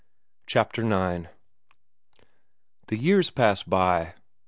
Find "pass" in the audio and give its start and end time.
3.29-3.61